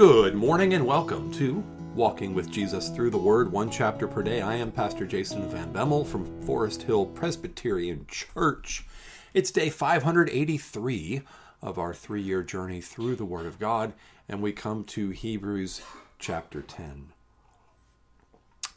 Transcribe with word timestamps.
Good 0.00 0.34
morning 0.34 0.72
and 0.72 0.86
welcome 0.86 1.30
to 1.32 1.62
Walking 1.94 2.32
with 2.32 2.50
Jesus 2.50 2.88
Through 2.88 3.10
the 3.10 3.18
Word, 3.18 3.52
one 3.52 3.68
chapter 3.68 4.08
per 4.08 4.22
day. 4.22 4.40
I 4.40 4.54
am 4.54 4.72
Pastor 4.72 5.04
Jason 5.04 5.46
Van 5.50 5.74
Bemmel 5.74 6.06
from 6.06 6.40
Forest 6.40 6.84
Hill 6.84 7.04
Presbyterian 7.04 8.06
Church. 8.08 8.86
It's 9.34 9.50
day 9.50 9.68
583 9.68 11.20
of 11.60 11.78
our 11.78 11.92
three 11.92 12.22
year 12.22 12.42
journey 12.42 12.80
through 12.80 13.14
the 13.14 13.26
Word 13.26 13.44
of 13.44 13.58
God, 13.58 13.92
and 14.26 14.40
we 14.40 14.52
come 14.52 14.84
to 14.84 15.10
Hebrews 15.10 15.82
chapter 16.18 16.62
10. 16.62 17.08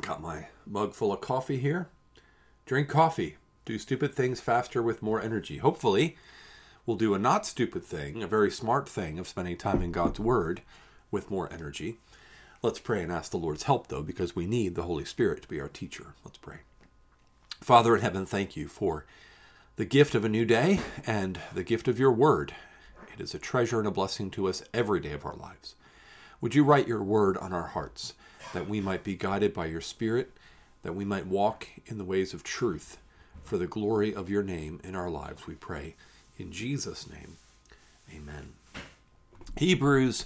Got 0.01 0.21
my 0.21 0.47
mug 0.67 0.93
full 0.93 1.13
of 1.13 1.21
coffee 1.21 1.57
here. 1.57 1.87
Drink 2.65 2.89
coffee. 2.89 3.37
Do 3.63 3.79
stupid 3.79 4.13
things 4.13 4.41
faster 4.41 4.83
with 4.83 5.01
more 5.01 5.21
energy. 5.21 5.59
Hopefully, 5.59 6.17
we'll 6.85 6.97
do 6.97 7.13
a 7.13 7.17
not 7.17 7.45
stupid 7.45 7.85
thing, 7.85 8.21
a 8.21 8.27
very 8.27 8.51
smart 8.51 8.89
thing 8.89 9.17
of 9.19 9.27
spending 9.29 9.55
time 9.55 9.81
in 9.81 9.93
God's 9.93 10.19
Word 10.19 10.61
with 11.13 11.31
more 11.31 11.51
energy. 11.53 11.95
Let's 12.61 12.79
pray 12.79 13.01
and 13.03 13.11
ask 13.11 13.31
the 13.31 13.37
Lord's 13.37 13.63
help, 13.63 13.87
though, 13.87 14.01
because 14.01 14.35
we 14.35 14.45
need 14.45 14.75
the 14.75 14.83
Holy 14.83 15.05
Spirit 15.05 15.43
to 15.43 15.47
be 15.47 15.61
our 15.61 15.69
teacher. 15.69 16.07
Let's 16.25 16.37
pray. 16.37 16.57
Father 17.61 17.95
in 17.95 18.01
heaven, 18.01 18.25
thank 18.25 18.57
you 18.57 18.67
for 18.67 19.05
the 19.77 19.85
gift 19.85 20.15
of 20.15 20.25
a 20.25 20.29
new 20.29 20.43
day 20.43 20.79
and 21.07 21.39
the 21.53 21.63
gift 21.63 21.87
of 21.87 21.99
your 21.99 22.11
word. 22.11 22.53
It 23.13 23.21
is 23.21 23.33
a 23.33 23.39
treasure 23.39 23.79
and 23.79 23.87
a 23.87 23.91
blessing 23.91 24.31
to 24.31 24.49
us 24.49 24.63
every 24.73 24.99
day 24.99 25.13
of 25.13 25.25
our 25.25 25.35
lives. 25.35 25.75
Would 26.41 26.55
you 26.55 26.63
write 26.63 26.87
your 26.87 27.03
word 27.03 27.37
on 27.37 27.53
our 27.53 27.67
hearts 27.67 28.13
that 28.53 28.67
we 28.67 28.81
might 28.81 29.03
be 29.03 29.15
guided 29.15 29.53
by 29.53 29.67
your 29.67 29.81
Spirit, 29.81 30.31
that 30.81 30.95
we 30.95 31.05
might 31.05 31.27
walk 31.27 31.67
in 31.85 31.97
the 31.97 32.03
ways 32.03 32.33
of 32.33 32.43
truth 32.43 32.97
for 33.43 33.57
the 33.57 33.67
glory 33.67 34.13
of 34.13 34.29
your 34.29 34.43
name 34.43 34.79
in 34.83 34.95
our 34.95 35.09
lives, 35.09 35.47
we 35.47 35.55
pray. 35.55 35.95
In 36.37 36.51
Jesus' 36.51 37.09
name, 37.09 37.37
amen. 38.13 38.53
Hebrews 39.57 40.25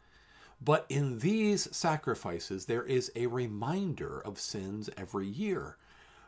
But 0.63 0.85
in 0.89 1.19
these 1.19 1.75
sacrifices, 1.75 2.65
there 2.65 2.83
is 2.83 3.11
a 3.15 3.25
reminder 3.25 4.19
of 4.19 4.39
sins 4.39 4.89
every 4.95 5.27
year. 5.27 5.77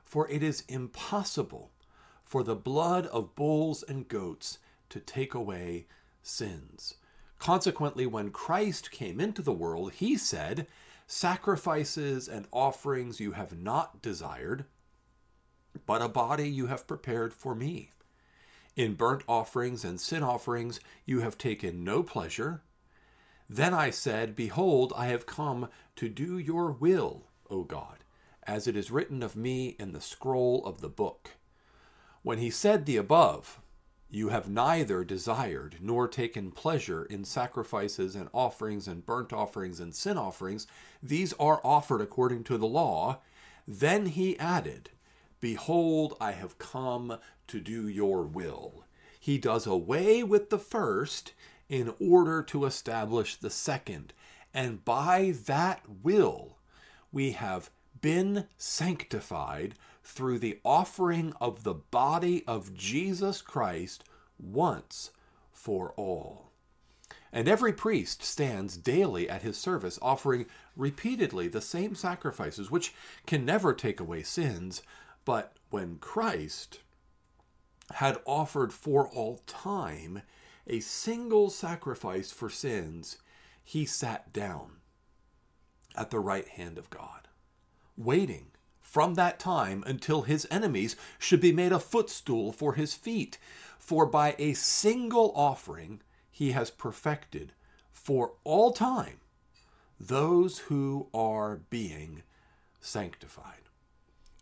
For 0.03 0.28
it 0.30 0.42
is 0.42 0.64
impossible 0.67 1.72
for 2.23 2.44
the 2.44 2.56
blood 2.56 3.06
of 3.08 3.36
bulls 3.36 3.84
and 3.84 4.08
goats 4.08 4.58
to 4.90 5.00
take 5.00 5.34
away 5.34 5.86
sins. 6.22 6.95
Consequently, 7.38 8.06
when 8.06 8.31
Christ 8.31 8.90
came 8.90 9.20
into 9.20 9.42
the 9.42 9.52
world, 9.52 9.94
he 9.94 10.17
said, 10.17 10.68
Sacrifices 11.06 12.28
and 12.28 12.47
offerings 12.52 13.20
you 13.20 13.34
have 13.34 13.58
not 13.58 14.02
desired, 14.02 14.66
but 15.86 16.02
a 16.02 16.08
body 16.08 16.50
you 16.50 16.68
have 16.68 16.88
prepared 16.88 17.34
for 17.34 17.53
me. 17.53 17.92
In 18.75 18.95
burnt 18.95 19.23
offerings 19.28 19.84
and 19.84 20.00
sin 20.00 20.23
offerings 20.23 20.80
you 21.06 21.20
have 21.20 21.38
taken 21.38 21.84
no 21.84 22.02
pleasure. 22.02 22.62
Then 23.49 23.73
I 23.73 23.89
said, 23.89 24.36
Behold, 24.36 24.94
I 24.95 25.08
have 25.08 25.25
come 25.25 25.69
to 25.95 26.09
do 26.09 26.38
your 26.38 26.72
will, 26.72 27.28
O 27.50 27.63
God, 27.63 28.03
as 28.47 28.68
it 28.68 28.75
is 28.75 28.91
written 28.91 29.22
of 29.22 29.35
me 29.35 29.75
in 29.79 29.91
the 29.91 30.01
scroll 30.01 30.66
of 30.66 30.81
the 30.81 30.90
book. 30.90 31.31
When 32.22 32.38
he 32.38 32.50
said 32.50 32.85
the 32.85 32.97
above, 32.97 33.59
You 34.09 34.29
have 34.29 34.50
neither 34.50 35.03
desired 35.03 35.78
nor 35.81 36.07
taken 36.07 36.51
pleasure 36.51 37.03
in 37.06 37.25
sacrifices 37.25 38.16
and 38.16 38.29
offerings 38.31 38.88
and 38.88 39.06
burnt 39.06 39.34
offerings 39.34 39.79
and 39.79 39.94
sin 39.94 40.18
offerings, 40.18 40.66
these 41.01 41.34
are 41.34 41.59
offered 41.63 42.01
according 42.01 42.45
to 42.45 42.57
the 42.57 42.68
law. 42.68 43.19
Then 43.68 44.06
he 44.07 44.39
added, 44.39 44.89
Behold, 45.41 46.16
I 46.22 46.31
have 46.31 46.57
come 46.57 47.18
to 47.47 47.59
do 47.59 47.88
your 47.89 48.23
will. 48.23 48.85
He 49.19 49.38
does 49.38 49.68
away 49.68 50.23
with 50.23 50.50
the 50.50 50.59
first 50.59 51.34
in 51.73 51.91
order 52.00 52.44
to 52.44 52.66
establish 52.66 53.35
the 53.35 53.50
second. 53.50 54.13
And 54.53 54.85
by 54.85 55.34
that 55.47 55.81
will, 56.03 56.59
we 57.11 57.31
have 57.31 57.72
been 58.00 58.45
sanctified 58.59 59.73
through 60.03 60.38
the 60.38 60.59
offering 60.63 61.33
of 61.41 61.63
the 61.63 61.73
body 61.73 62.44
of 62.45 62.75
Jesus 62.75 63.41
Christ 63.41 64.03
once 64.38 65.09
for 65.51 65.94
all. 65.97 66.51
And 67.31 67.47
every 67.47 67.73
priest 67.73 68.22
stands 68.22 68.78
daily 68.78 69.28
at 69.28 69.41
his 69.41 69.57
service, 69.57 69.97
offering 70.00 70.45
repeatedly 70.78 71.47
the 71.47 71.59
same 71.59 71.95
sacrifices, 71.95 72.69
which 72.69 72.94
can 73.25 73.45
never 73.45 73.73
take 73.73 74.00
away 74.00 74.22
sins. 74.22 74.83
But 75.25 75.57
when 75.72 75.97
Christ 75.97 76.81
had 77.94 78.19
offered 78.28 78.72
for 78.72 79.07
all 79.07 79.41
time 79.47 80.22
a 80.68 80.79
single 80.79 81.50
sacrifice 81.50 82.31
for 82.31 82.50
sins, 82.50 83.18
he 83.63 83.85
sat 83.85 84.31
down 84.34 84.78
at 85.96 86.12
the 86.12 86.19
right 86.19 86.47
hand 86.47 86.78
of 86.78 86.90
God, 86.90 87.28
waiting 87.97 88.47
from 88.81 89.16
that 89.16 89.40
time 89.40 89.84
until 89.88 90.22
his 90.22 90.47
enemies 90.51 90.96
should 91.18 91.41
be 91.41 91.51
made 91.51 91.72
a 91.72 91.79
footstool 91.79 92.51
for 92.51 92.74
his 92.74 92.94
feet. 92.94 93.38
For 93.79 94.06
by 94.06 94.35
a 94.38 94.53
single 94.53 95.34
offering 95.35 96.01
he 96.31 96.51
has 96.51 96.72
perfected 96.72 97.53
for 97.91 98.34
all 98.44 98.72
time 98.72 99.19
those 100.00 100.59
who 100.59 101.07
are 101.13 101.62
being 101.69 102.24
sanctified. 102.80 103.62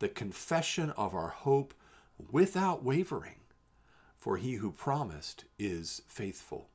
the 0.00 0.08
confession 0.08 0.90
of 0.90 1.14
our 1.14 1.28
hope 1.28 1.72
without 2.30 2.82
wavering, 2.84 3.40
for 4.18 4.36
he 4.36 4.54
who 4.54 4.72
promised 4.72 5.44
is 5.58 6.02
faithful. 6.08 6.68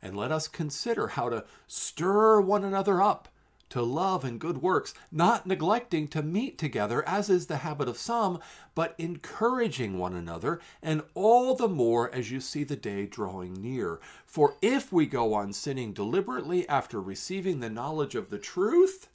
And 0.00 0.16
let 0.16 0.30
us 0.30 0.46
consider 0.46 1.08
how 1.08 1.28
to 1.30 1.44
stir 1.66 2.40
one 2.40 2.62
another 2.62 3.02
up 3.02 3.28
to 3.70 3.82
love 3.82 4.24
and 4.24 4.40
good 4.40 4.62
works, 4.62 4.94
not 5.12 5.46
neglecting 5.46 6.08
to 6.08 6.22
meet 6.22 6.56
together, 6.56 7.06
as 7.06 7.28
is 7.28 7.46
the 7.46 7.58
habit 7.58 7.88
of 7.88 7.98
some, 7.98 8.38
but 8.74 8.94
encouraging 8.98 9.98
one 9.98 10.14
another, 10.14 10.60
and 10.82 11.02
all 11.14 11.54
the 11.54 11.68
more 11.68 12.12
as 12.14 12.30
you 12.30 12.40
see 12.40 12.64
the 12.64 12.76
day 12.76 13.06
drawing 13.06 13.54
near. 13.54 14.00
For 14.24 14.56
if 14.62 14.92
we 14.92 15.06
go 15.06 15.34
on 15.34 15.52
sinning 15.52 15.92
deliberately 15.92 16.68
after 16.68 17.00
receiving 17.00 17.60
the 17.60 17.70
knowledge 17.70 18.14
of 18.14 18.30
the 18.30 18.38
truth, 18.38 19.08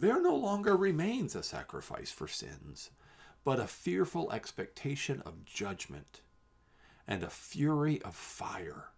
there 0.00 0.22
no 0.22 0.36
longer 0.36 0.76
remains 0.76 1.34
a 1.34 1.42
sacrifice 1.42 2.12
for 2.12 2.28
sins, 2.28 2.90
but 3.42 3.58
a 3.58 3.66
fearful 3.66 4.30
expectation 4.30 5.20
of 5.26 5.44
judgment 5.44 6.20
and 7.08 7.24
a 7.24 7.30
fury 7.30 8.00
of 8.02 8.14
fire 8.14 8.90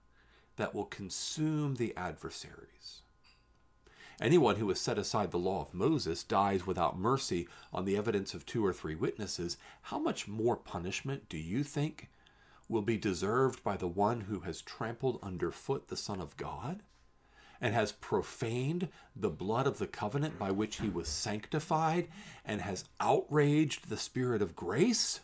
that 0.56 0.74
will 0.74 0.84
consume 0.84 1.76
the 1.76 1.96
adversaries. 1.96 3.00
Anyone 4.20 4.56
who 4.56 4.68
has 4.68 4.78
set 4.78 4.98
aside 4.98 5.30
the 5.30 5.38
law 5.38 5.62
of 5.62 5.72
Moses 5.72 6.22
dies 6.22 6.66
without 6.66 6.98
mercy 6.98 7.48
on 7.72 7.86
the 7.86 7.96
evidence 7.96 8.34
of 8.34 8.44
two 8.44 8.64
or 8.64 8.74
three 8.74 8.94
witnesses. 8.94 9.56
How 9.82 9.98
much 9.98 10.28
more 10.28 10.56
punishment 10.56 11.30
do 11.30 11.38
you 11.38 11.64
think 11.64 12.10
will 12.68 12.82
be 12.82 12.98
deserved 12.98 13.64
by 13.64 13.78
the 13.78 13.88
one 13.88 14.22
who 14.22 14.40
has 14.40 14.60
trampled 14.60 15.18
underfoot 15.22 15.88
the 15.88 15.96
Son 15.96 16.20
of 16.20 16.36
God 16.36 16.82
and 17.60 17.74
has 17.74 17.92
profaned 17.92 18.88
the 19.14 19.30
blood 19.30 19.66
of 19.66 19.78
the 19.78 19.86
covenant 19.86 20.38
by 20.38 20.50
which 20.50 20.80
he 20.80 20.88
was 20.88 21.08
sanctified 21.08 22.08
and 22.44 22.60
has 22.62 22.84
outraged 23.00 23.88
the 23.88 23.96
Spirit 23.96 24.42
of 24.42 24.56
grace? 24.56 25.20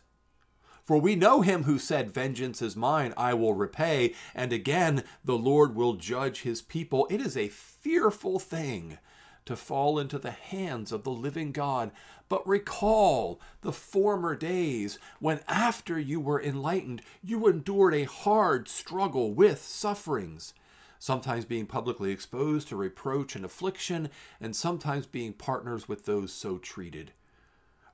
For 0.84 0.98
we 0.98 1.16
know 1.16 1.40
him 1.40 1.64
who 1.64 1.80
said, 1.80 2.14
Vengeance 2.14 2.62
is 2.62 2.76
mine, 2.76 3.12
I 3.16 3.34
will 3.34 3.54
repay. 3.54 4.14
And 4.36 4.52
again, 4.52 5.02
the 5.24 5.36
Lord 5.36 5.74
will 5.74 5.94
judge 5.94 6.42
his 6.42 6.62
people. 6.62 7.08
It 7.10 7.20
is 7.20 7.36
a 7.36 7.48
fearful 7.48 8.38
thing 8.38 8.98
to 9.46 9.56
fall 9.56 9.98
into 9.98 10.18
the 10.18 10.30
hands 10.30 10.92
of 10.92 11.02
the 11.02 11.10
living 11.10 11.50
God. 11.50 11.90
But 12.28 12.46
recall 12.46 13.40
the 13.62 13.72
former 13.72 14.36
days 14.36 14.98
when, 15.18 15.40
after 15.48 15.98
you 15.98 16.20
were 16.20 16.42
enlightened, 16.42 17.02
you 17.22 17.46
endured 17.48 17.94
a 17.94 18.04
hard 18.04 18.68
struggle 18.68 19.32
with 19.32 19.62
sufferings, 19.62 20.54
sometimes 20.98 21.44
being 21.44 21.66
publicly 21.66 22.10
exposed 22.10 22.68
to 22.68 22.76
reproach 22.76 23.36
and 23.36 23.44
affliction, 23.44 24.10
and 24.40 24.54
sometimes 24.54 25.06
being 25.06 25.32
partners 25.32 25.88
with 25.88 26.04
those 26.04 26.32
so 26.32 26.58
treated. 26.58 27.12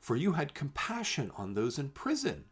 For 0.00 0.16
you 0.16 0.32
had 0.32 0.54
compassion 0.54 1.30
on 1.36 1.54
those 1.54 1.78
in 1.78 1.90
prison 1.90 2.44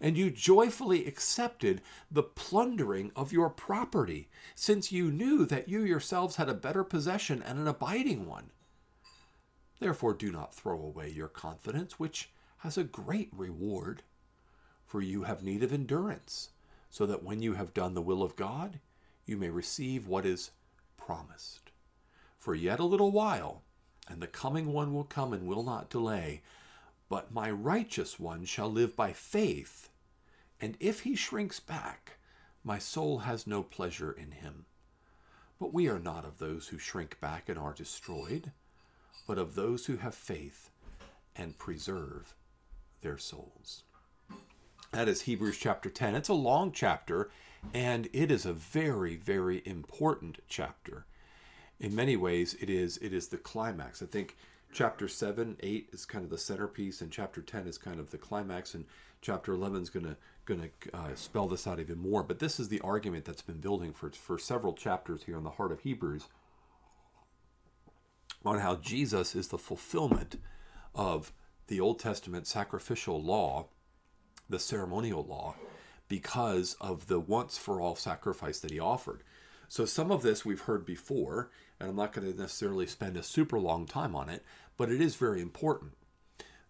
and 0.00 0.16
you 0.16 0.30
joyfully 0.30 1.06
accepted 1.06 1.80
the 2.10 2.22
plundering 2.22 3.12
of 3.16 3.32
your 3.32 3.50
property, 3.50 4.28
since 4.54 4.92
you 4.92 5.10
knew 5.10 5.44
that 5.46 5.68
you 5.68 5.82
yourselves 5.82 6.36
had 6.36 6.48
a 6.48 6.54
better 6.54 6.84
possession 6.84 7.42
and 7.42 7.58
an 7.58 7.68
abiding 7.68 8.26
one. 8.26 8.50
Therefore, 9.80 10.14
do 10.14 10.32
not 10.32 10.54
throw 10.54 10.80
away 10.80 11.08
your 11.08 11.28
confidence, 11.28 11.98
which 11.98 12.30
has 12.58 12.76
a 12.76 12.84
great 12.84 13.30
reward. 13.32 14.02
For 14.84 15.00
you 15.00 15.24
have 15.24 15.42
need 15.42 15.62
of 15.62 15.72
endurance, 15.72 16.50
so 16.90 17.06
that 17.06 17.22
when 17.22 17.42
you 17.42 17.54
have 17.54 17.74
done 17.74 17.94
the 17.94 18.02
will 18.02 18.22
of 18.22 18.36
God, 18.36 18.80
you 19.28 19.36
may 19.36 19.50
receive 19.50 20.06
what 20.08 20.24
is 20.26 20.50
promised. 20.96 21.70
For 22.38 22.54
yet 22.54 22.80
a 22.80 22.84
little 22.84 23.10
while, 23.10 23.62
and 24.08 24.22
the 24.22 24.26
coming 24.26 24.72
one 24.72 24.94
will 24.94 25.04
come 25.04 25.32
and 25.32 25.46
will 25.46 25.62
not 25.62 25.90
delay. 25.90 26.42
But 27.08 27.32
my 27.32 27.50
righteous 27.50 28.18
one 28.18 28.44
shall 28.44 28.70
live 28.70 28.96
by 28.96 29.12
faith, 29.12 29.90
and 30.60 30.76
if 30.80 31.00
he 31.00 31.14
shrinks 31.14 31.60
back, 31.60 32.18
my 32.64 32.78
soul 32.78 33.20
has 33.20 33.46
no 33.46 33.62
pleasure 33.62 34.12
in 34.12 34.32
him. 34.32 34.66
But 35.58 35.72
we 35.72 35.88
are 35.88 35.98
not 35.98 36.24
of 36.24 36.38
those 36.38 36.68
who 36.68 36.78
shrink 36.78 37.20
back 37.20 37.48
and 37.48 37.58
are 37.58 37.72
destroyed, 37.72 38.52
but 39.26 39.38
of 39.38 39.54
those 39.54 39.86
who 39.86 39.96
have 39.96 40.14
faith 40.14 40.70
and 41.34 41.58
preserve 41.58 42.34
their 43.00 43.18
souls. 43.18 43.82
That 44.92 45.08
is 45.08 45.22
Hebrews 45.22 45.58
chapter 45.58 45.90
10. 45.90 46.14
It's 46.14 46.28
a 46.28 46.34
long 46.34 46.72
chapter, 46.72 47.30
and 47.74 48.08
it 48.12 48.30
is 48.30 48.46
a 48.46 48.52
very, 48.52 49.16
very 49.16 49.62
important 49.64 50.38
chapter. 50.48 51.06
In 51.80 51.94
many 51.94 52.16
ways, 52.16 52.56
it 52.60 52.70
is 52.70 52.98
it 52.98 53.12
is 53.12 53.28
the 53.28 53.36
climax. 53.36 54.02
I 54.02 54.06
think 54.06 54.36
chapter 54.72 55.08
7 55.08 55.56
8 55.60 55.88
is 55.92 56.04
kind 56.04 56.24
of 56.24 56.30
the 56.30 56.38
centerpiece 56.38 57.00
and 57.00 57.10
chapter 57.10 57.40
10 57.40 57.66
is 57.66 57.78
kind 57.78 57.98
of 57.98 58.10
the 58.10 58.18
climax 58.18 58.74
and 58.74 58.84
chapter 59.20 59.52
11 59.52 59.82
is 59.82 59.90
going 59.90 60.06
to 60.06 60.16
going 60.44 60.60
to 60.60 60.96
uh, 60.96 61.14
spell 61.14 61.48
this 61.48 61.66
out 61.66 61.80
even 61.80 61.98
more 61.98 62.22
but 62.22 62.38
this 62.38 62.60
is 62.60 62.68
the 62.68 62.80
argument 62.80 63.24
that's 63.24 63.42
been 63.42 63.60
building 63.60 63.92
for 63.92 64.10
for 64.10 64.38
several 64.38 64.72
chapters 64.72 65.24
here 65.24 65.36
in 65.36 65.44
the 65.44 65.50
heart 65.50 65.72
of 65.72 65.80
hebrews 65.80 66.24
on 68.44 68.58
how 68.58 68.76
jesus 68.76 69.34
is 69.34 69.48
the 69.48 69.58
fulfillment 69.58 70.36
of 70.94 71.32
the 71.66 71.80
old 71.80 71.98
testament 71.98 72.46
sacrificial 72.46 73.22
law 73.22 73.66
the 74.48 74.58
ceremonial 74.58 75.24
law 75.24 75.54
because 76.08 76.76
of 76.80 77.06
the 77.06 77.20
once 77.20 77.58
for 77.58 77.80
all 77.80 77.96
sacrifice 77.96 78.58
that 78.60 78.70
he 78.70 78.80
offered 78.80 79.22
so 79.68 79.84
some 79.84 80.10
of 80.10 80.22
this 80.22 80.44
we've 80.44 80.62
heard 80.62 80.84
before 80.84 81.50
and 81.80 81.88
I'm 81.88 81.96
not 81.96 82.12
going 82.12 82.30
to 82.30 82.38
necessarily 82.38 82.86
spend 82.86 83.16
a 83.16 83.22
super 83.22 83.58
long 83.58 83.86
time 83.86 84.16
on 84.16 84.28
it, 84.28 84.44
but 84.76 84.90
it 84.90 85.00
is 85.00 85.16
very 85.16 85.40
important. 85.40 85.92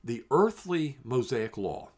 The 0.05 0.25
earthly 0.31 0.99
Mosaic 1.03 1.57
law, 1.57 1.91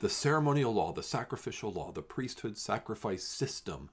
the 0.00 0.08
ceremonial 0.08 0.72
law, 0.72 0.92
the 0.92 1.02
sacrificial 1.02 1.72
law, 1.72 1.90
the 1.90 2.02
priesthood 2.02 2.56
sacrifice 2.56 3.24
system 3.24 3.90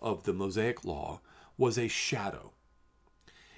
of 0.00 0.24
the 0.24 0.32
Mosaic 0.32 0.84
law 0.84 1.20
was 1.56 1.76
a 1.76 1.88
shadow. 1.88 2.52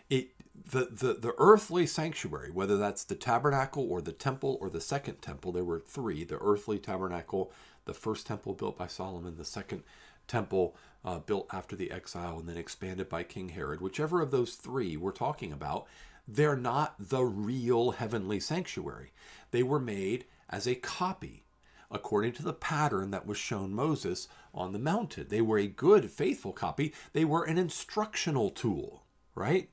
It 0.08 0.31
the, 0.72 0.88
the, 0.90 1.14
the 1.14 1.34
earthly 1.38 1.86
sanctuary, 1.86 2.50
whether 2.50 2.76
that's 2.76 3.04
the 3.04 3.14
tabernacle 3.14 3.86
or 3.90 4.02
the 4.02 4.12
temple 4.12 4.58
or 4.60 4.69
the 4.69 4.81
second 4.81 5.22
temple, 5.22 5.52
there 5.52 5.64
were 5.64 5.78
three 5.78 6.25
the 6.25 6.38
earthly 6.38 6.78
tabernacle, 6.78 7.52
the 7.85 7.94
first 7.94 8.27
temple 8.27 8.55
built 8.55 8.79
by 8.79 8.87
Solomon, 8.87 9.37
the 9.37 9.44
second 9.44 9.82
temple 10.29 10.77
uh, 11.05 11.19
built 11.19 11.49
after 11.53 11.75
the 11.75 11.91
exile 11.91 12.38
and 12.38 12.49
then 12.49 12.56
expanded 12.56 13.09
by 13.09 13.23
King 13.23 13.50
Herod, 13.50 13.81
whichever 13.81 14.21
of 14.21 14.31
those 14.31 14.55
three 14.55 14.97
we're 14.97 15.12
talking 15.12 15.53
about, 15.53 15.87
they're 16.29 16.56
not 16.56 16.94
the 16.99 17.25
real 17.25 17.93
heavenly 17.93 18.38
sanctuary. 18.38 19.12
They 19.50 19.62
were 19.62 19.81
made 19.81 20.27
as 20.49 20.67
a 20.67 20.75
copy 20.75 21.44
according 21.91 22.32
to 22.32 22.43
the 22.43 22.53
pattern 22.53 23.11
that 23.11 23.27
was 23.27 23.37
shown 23.37 23.75
Moses 23.75 24.29
on 24.55 24.73
the 24.73 24.79
mountain. 24.79 25.27
They 25.29 25.41
were 25.41 25.59
a 25.59 25.67
good, 25.67 26.11
faithful 26.11 26.53
copy. 26.53 26.93
They 27.12 27.25
were 27.25 27.44
an 27.44 27.59
instructional 27.59 28.50
tool, 28.50 29.05
right? 29.35 29.71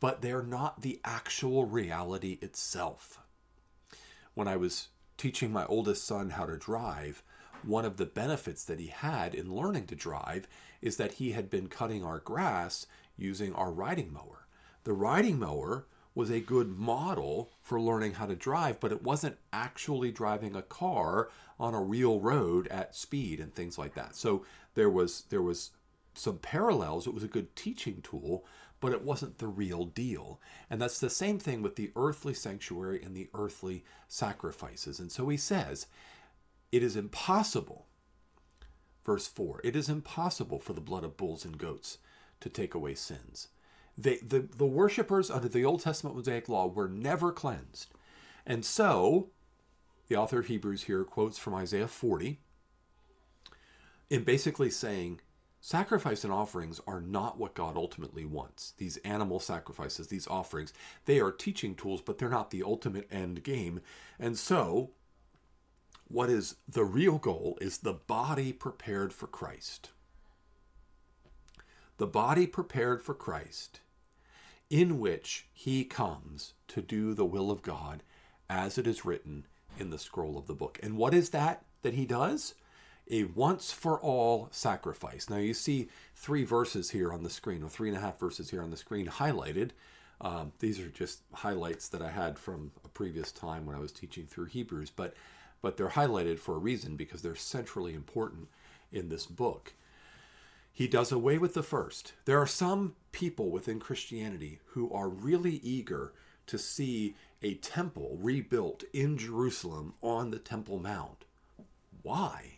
But 0.00 0.22
they're 0.22 0.42
not 0.42 0.82
the 0.82 1.00
actual 1.04 1.64
reality 1.64 2.38
itself. 2.42 3.20
When 4.34 4.48
I 4.48 4.56
was 4.56 4.88
teaching 5.16 5.52
my 5.52 5.66
oldest 5.66 6.04
son 6.04 6.30
how 6.30 6.46
to 6.46 6.56
drive, 6.56 7.22
one 7.62 7.84
of 7.84 7.96
the 7.96 8.06
benefits 8.06 8.64
that 8.64 8.80
he 8.80 8.88
had 8.88 9.34
in 9.34 9.54
learning 9.54 9.86
to 9.86 9.94
drive 9.94 10.46
is 10.80 10.96
that 10.96 11.14
he 11.14 11.32
had 11.32 11.50
been 11.50 11.68
cutting 11.68 12.04
our 12.04 12.18
grass 12.18 12.86
using 13.16 13.52
our 13.54 13.70
riding 13.70 14.12
mower. 14.12 14.46
The 14.84 14.92
riding 14.92 15.38
mower 15.38 15.86
was 16.14 16.30
a 16.30 16.40
good 16.40 16.78
model 16.78 17.50
for 17.62 17.80
learning 17.80 18.14
how 18.14 18.26
to 18.26 18.34
drive, 18.34 18.80
but 18.80 18.92
it 18.92 19.02
wasn't 19.02 19.36
actually 19.52 20.10
driving 20.10 20.56
a 20.56 20.62
car 20.62 21.28
on 21.58 21.74
a 21.74 21.82
real 21.82 22.20
road 22.20 22.68
at 22.68 22.94
speed 22.94 23.40
and 23.40 23.54
things 23.54 23.76
like 23.78 23.94
that. 23.94 24.16
So 24.16 24.44
there 24.74 24.90
was 24.90 25.24
there 25.28 25.42
was 25.42 25.70
some 26.14 26.38
parallels. 26.38 27.06
It 27.06 27.14
was 27.14 27.22
a 27.22 27.28
good 27.28 27.54
teaching 27.54 28.00
tool, 28.02 28.44
but 28.80 28.92
it 28.92 29.02
wasn't 29.02 29.38
the 29.38 29.46
real 29.46 29.84
deal. 29.84 30.40
And 30.68 30.80
that's 30.80 31.00
the 31.00 31.10
same 31.10 31.38
thing 31.38 31.62
with 31.62 31.76
the 31.76 31.92
earthly 31.96 32.34
sanctuary 32.34 33.02
and 33.02 33.16
the 33.16 33.28
earthly 33.34 33.84
sacrifices. 34.08 34.98
And 34.98 35.10
so 35.10 35.28
he 35.28 35.36
says, 35.36 35.86
it 36.72 36.82
is 36.82 36.96
impossible, 36.96 37.86
verse 39.04 39.26
4, 39.26 39.60
it 39.64 39.76
is 39.76 39.88
impossible 39.88 40.58
for 40.58 40.72
the 40.72 40.80
blood 40.80 41.04
of 41.04 41.16
bulls 41.16 41.44
and 41.44 41.58
goats 41.58 41.98
to 42.40 42.48
take 42.48 42.74
away 42.74 42.94
sins. 42.94 43.48
They, 43.96 44.18
the, 44.18 44.40
the 44.40 44.66
worshippers 44.66 45.30
under 45.30 45.48
the 45.48 45.64
Old 45.64 45.82
Testament 45.82 46.16
Mosaic 46.16 46.48
law 46.48 46.66
were 46.66 46.88
never 46.88 47.32
cleansed. 47.32 47.88
And 48.44 48.64
so, 48.64 49.30
the 50.08 50.16
author 50.16 50.40
of 50.40 50.46
Hebrews 50.46 50.84
here 50.84 51.02
quotes 51.02 51.38
from 51.38 51.54
Isaiah 51.54 51.88
40 51.88 52.38
in 54.10 54.22
basically 54.22 54.70
saying, 54.70 55.20
Sacrifice 55.66 56.22
and 56.22 56.32
offerings 56.32 56.80
are 56.86 57.00
not 57.00 57.40
what 57.40 57.56
God 57.56 57.76
ultimately 57.76 58.24
wants. 58.24 58.74
These 58.78 58.98
animal 58.98 59.40
sacrifices, 59.40 60.06
these 60.06 60.28
offerings, 60.28 60.72
they 61.06 61.18
are 61.18 61.32
teaching 61.32 61.74
tools, 61.74 62.00
but 62.00 62.18
they're 62.18 62.28
not 62.28 62.52
the 62.52 62.62
ultimate 62.62 63.08
end 63.10 63.42
game. 63.42 63.80
And 64.16 64.38
so, 64.38 64.90
what 66.06 66.30
is 66.30 66.54
the 66.68 66.84
real 66.84 67.18
goal 67.18 67.58
is 67.60 67.78
the 67.78 67.94
body 67.94 68.52
prepared 68.52 69.12
for 69.12 69.26
Christ. 69.26 69.90
The 71.96 72.06
body 72.06 72.46
prepared 72.46 73.02
for 73.02 73.12
Christ, 73.12 73.80
in 74.70 75.00
which 75.00 75.48
he 75.52 75.82
comes 75.84 76.52
to 76.68 76.80
do 76.80 77.12
the 77.12 77.24
will 77.24 77.50
of 77.50 77.62
God 77.62 78.04
as 78.48 78.78
it 78.78 78.86
is 78.86 79.04
written 79.04 79.48
in 79.76 79.90
the 79.90 79.98
scroll 79.98 80.38
of 80.38 80.46
the 80.46 80.54
book. 80.54 80.78
And 80.80 80.96
what 80.96 81.12
is 81.12 81.30
that 81.30 81.64
that 81.82 81.94
he 81.94 82.06
does? 82.06 82.54
A 83.10 83.24
once 83.24 83.72
for 83.72 84.00
all 84.00 84.48
sacrifice. 84.50 85.30
Now 85.30 85.36
you 85.36 85.54
see 85.54 85.88
three 86.14 86.44
verses 86.44 86.90
here 86.90 87.12
on 87.12 87.22
the 87.22 87.30
screen, 87.30 87.62
or 87.62 87.68
three 87.68 87.88
and 87.88 87.96
a 87.96 88.00
half 88.00 88.18
verses 88.18 88.50
here 88.50 88.62
on 88.62 88.70
the 88.70 88.76
screen 88.76 89.06
highlighted. 89.06 89.70
Um, 90.20 90.52
these 90.58 90.80
are 90.80 90.88
just 90.88 91.20
highlights 91.32 91.88
that 91.88 92.02
I 92.02 92.10
had 92.10 92.38
from 92.38 92.72
a 92.84 92.88
previous 92.88 93.30
time 93.32 93.66
when 93.66 93.76
I 93.76 93.80
was 93.80 93.92
teaching 93.92 94.26
through 94.26 94.46
Hebrews. 94.46 94.90
But 94.90 95.14
but 95.62 95.76
they're 95.76 95.88
highlighted 95.88 96.38
for 96.38 96.54
a 96.54 96.58
reason 96.58 96.96
because 96.96 97.22
they're 97.22 97.34
centrally 97.34 97.94
important 97.94 98.48
in 98.92 99.08
this 99.08 99.26
book. 99.26 99.74
He 100.72 100.86
does 100.86 101.10
away 101.10 101.38
with 101.38 101.54
the 101.54 101.62
first. 101.62 102.12
There 102.26 102.40
are 102.40 102.46
some 102.46 102.94
people 103.10 103.50
within 103.50 103.80
Christianity 103.80 104.60
who 104.66 104.92
are 104.92 105.08
really 105.08 105.56
eager 105.62 106.12
to 106.46 106.58
see 106.58 107.16
a 107.42 107.54
temple 107.54 108.18
rebuilt 108.20 108.84
in 108.92 109.16
Jerusalem 109.16 109.94
on 110.02 110.30
the 110.30 110.38
Temple 110.38 110.78
Mount. 110.78 111.24
Why? 112.02 112.55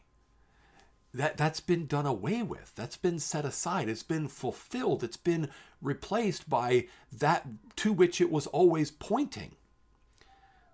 That 1.15 1.37
that's 1.37 1.61
been 1.61 1.87
done 1.87 2.07
away 2.07 2.43
with. 2.43 2.73
That's 2.75 2.97
been 2.97 3.19
set 3.19 3.45
aside. 3.45 3.89
It's 3.89 4.03
been 4.03 4.29
fulfilled. 4.29 5.03
It's 5.03 5.17
been 5.17 5.49
replaced 5.81 6.49
by 6.49 6.87
that 7.13 7.47
to 7.77 7.93
which 7.93 8.21
it 8.21 8.31
was 8.31 8.47
always 8.49 8.91
pointing. 8.91 9.53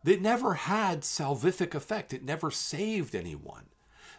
It 0.04 0.20
never 0.20 0.54
had 0.54 1.00
salvific 1.00 1.74
effect. 1.74 2.12
It 2.12 2.24
never 2.24 2.50
saved 2.50 3.14
anyone. 3.14 3.66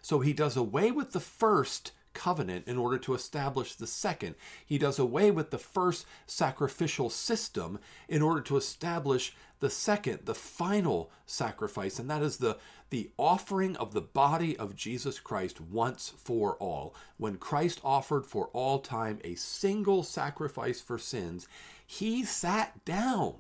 So 0.02 0.20
he 0.20 0.34
does 0.34 0.56
away 0.56 0.92
with 0.92 1.12
the 1.12 1.20
first 1.20 1.92
covenant 2.16 2.68
in 2.68 2.78
order 2.78 2.98
to 2.98 3.14
establish 3.14 3.76
the 3.76 3.86
second. 3.86 4.34
He 4.66 4.80
does 4.80 4.98
away 4.98 5.30
with 5.30 5.52
the 5.52 5.60
first 5.60 6.08
sacrificial 6.26 7.12
system 7.12 7.78
in 8.10 8.24
order 8.24 8.42
to 8.42 8.58
establish 8.58 9.36
the 9.60 9.70
second, 9.70 10.20
the 10.26 10.36
final 10.36 11.12
sacrifice, 11.26 12.00
and 12.00 12.10
that 12.10 12.22
is 12.22 12.38
the, 12.38 12.58
the 12.90 13.10
offering 13.18 13.76
of 13.78 13.94
the 13.94 14.02
body 14.02 14.58
of 14.58 14.76
Jesus 14.76 15.20
Christ 15.20 15.62
once 15.62 16.14
for 16.18 16.56
all. 16.58 16.96
When 17.18 17.38
Christ 17.38 17.80
offered 17.84 18.26
for 18.26 18.48
all 18.54 18.80
time 18.80 19.20
a 19.24 19.36
single 19.36 20.04
sacrifice 20.04 20.82
for 20.82 20.98
sins, 20.98 21.48
he 21.86 22.24
sat 22.24 22.84
down 22.86 23.36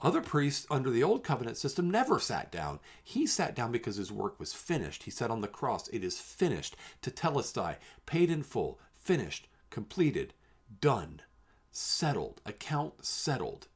other 0.00 0.20
priests 0.20 0.66
under 0.70 0.90
the 0.90 1.02
old 1.02 1.22
covenant 1.22 1.56
system 1.56 1.90
never 1.90 2.18
sat 2.18 2.50
down. 2.50 2.80
He 3.02 3.26
sat 3.26 3.54
down 3.54 3.72
because 3.72 3.96
his 3.96 4.10
work 4.10 4.38
was 4.40 4.52
finished. 4.52 5.04
He 5.04 5.10
said 5.10 5.30
on 5.30 5.40
the 5.40 5.48
cross, 5.48 5.88
It 5.88 6.02
is 6.02 6.18
finished. 6.18 6.76
To 7.02 7.10
Tetelestai, 7.10 7.76
paid 8.04 8.30
in 8.30 8.42
full, 8.42 8.80
finished, 8.98 9.48
completed, 9.70 10.34
done, 10.80 11.22
settled, 11.70 12.40
account 12.44 13.04
settled. 13.04 13.68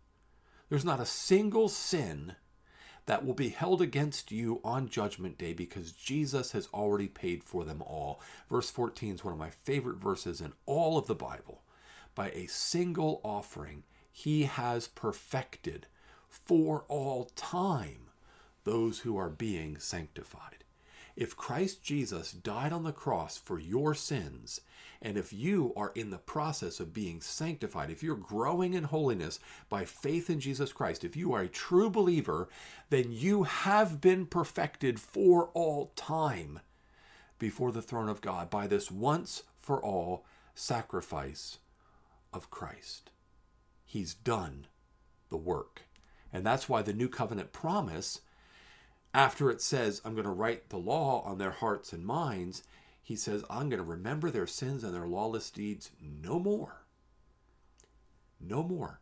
There's 0.68 0.84
not 0.84 1.00
a 1.00 1.06
single 1.06 1.68
sin 1.68 2.34
that 3.06 3.24
will 3.24 3.34
be 3.34 3.48
held 3.48 3.80
against 3.80 4.30
you 4.30 4.60
on 4.62 4.88
Judgment 4.88 5.38
Day 5.38 5.54
because 5.54 5.92
Jesus 5.92 6.52
has 6.52 6.68
already 6.74 7.08
paid 7.08 7.42
for 7.42 7.64
them 7.64 7.80
all. 7.80 8.20
Verse 8.50 8.70
14 8.70 9.14
is 9.14 9.24
one 9.24 9.32
of 9.32 9.38
my 9.38 9.48
favorite 9.48 9.96
verses 9.96 10.42
in 10.42 10.52
all 10.66 10.98
of 10.98 11.06
the 11.06 11.14
Bible. 11.14 11.62
By 12.14 12.30
a 12.30 12.46
single 12.48 13.22
offering, 13.24 13.84
he 14.12 14.42
has 14.42 14.88
perfected 14.88 15.86
for 16.28 16.84
all 16.88 17.30
time 17.36 18.10
those 18.64 19.00
who 19.00 19.16
are 19.16 19.30
being 19.30 19.78
sanctified. 19.78 20.64
If 21.16 21.36
Christ 21.36 21.82
Jesus 21.82 22.30
died 22.30 22.72
on 22.72 22.84
the 22.84 22.92
cross 22.92 23.36
for 23.36 23.58
your 23.58 23.92
sins, 23.92 24.60
and 25.02 25.16
if 25.16 25.32
you 25.32 25.72
are 25.76 25.90
in 25.96 26.10
the 26.10 26.18
process 26.18 26.78
of 26.78 26.94
being 26.94 27.20
sanctified, 27.20 27.90
if 27.90 28.04
you're 28.04 28.14
growing 28.14 28.74
in 28.74 28.84
holiness 28.84 29.40
by 29.68 29.84
faith 29.84 30.30
in 30.30 30.38
Jesus 30.38 30.72
Christ, 30.72 31.02
if 31.02 31.16
you 31.16 31.32
are 31.32 31.42
a 31.42 31.48
true 31.48 31.90
believer, 31.90 32.48
then 32.90 33.10
you 33.10 33.42
have 33.42 34.00
been 34.00 34.26
perfected 34.26 35.00
for 35.00 35.48
all 35.54 35.92
time 35.96 36.60
before 37.38 37.72
the 37.72 37.82
throne 37.82 38.08
of 38.08 38.20
God 38.20 38.48
by 38.48 38.68
this 38.68 38.90
once 38.90 39.42
for 39.58 39.82
all 39.82 40.24
sacrifice 40.54 41.58
of 42.32 42.50
Christ. 42.50 43.10
He's 43.84 44.14
done 44.14 44.66
the 45.30 45.36
work. 45.36 45.87
And 46.32 46.44
that's 46.44 46.68
why 46.68 46.82
the 46.82 46.92
new 46.92 47.08
covenant 47.08 47.52
promise, 47.52 48.20
after 49.14 49.50
it 49.50 49.60
says, 49.60 50.00
I'm 50.04 50.14
going 50.14 50.24
to 50.24 50.30
write 50.30 50.68
the 50.68 50.76
law 50.76 51.22
on 51.22 51.38
their 51.38 51.50
hearts 51.50 51.92
and 51.92 52.04
minds, 52.04 52.62
he 53.02 53.16
says, 53.16 53.44
I'm 53.48 53.68
going 53.68 53.82
to 53.82 53.84
remember 53.84 54.30
their 54.30 54.46
sins 54.46 54.84
and 54.84 54.94
their 54.94 55.06
lawless 55.06 55.50
deeds 55.50 55.90
no 56.00 56.38
more. 56.38 56.82
No 58.40 58.62
more. 58.62 59.00